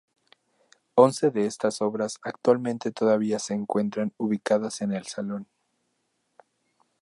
Once 0.97 1.29
de 1.29 1.45
estas 1.45 1.79
obras 1.79 2.17
actualmente 2.23 2.89
todavía 2.91 3.37
se 3.37 3.53
encuentran 3.53 4.11
ubicadas 4.17 4.81
en 4.81 4.93
el 4.93 5.05
salón. 5.05 5.47